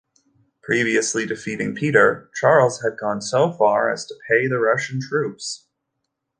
[0.63, 5.67] Previously defeating Peter, Charles had gone so far as to pay the Russian troops.